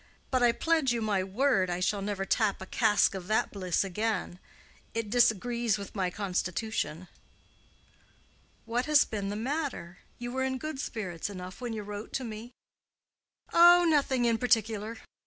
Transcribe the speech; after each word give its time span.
But 0.31 0.41
I 0.41 0.51
pledge 0.51 0.91
you 0.91 0.99
my 0.99 1.23
word 1.23 1.69
I 1.69 1.79
shall 1.79 2.01
never 2.01 2.25
tap 2.25 2.59
a 2.59 2.65
cask 2.65 3.13
of 3.13 3.27
that 3.27 3.51
bliss 3.51 3.83
again. 3.83 4.39
It 4.95 5.11
disagrees 5.11 5.77
with 5.77 5.93
my 5.95 6.09
constitution." 6.09 7.07
"What 8.65 8.87
has 8.87 9.05
been 9.05 9.29
the 9.29 9.35
matter? 9.35 9.99
You 10.17 10.31
were 10.31 10.43
in 10.43 10.57
good 10.57 10.79
spirits 10.79 11.29
enough 11.29 11.61
when 11.61 11.73
you 11.73 11.83
wrote 11.83 12.13
to 12.13 12.23
me." 12.23 12.51
"Oh, 13.53 13.85
nothing 13.87 14.25
in 14.25 14.39
particular. 14.39 14.97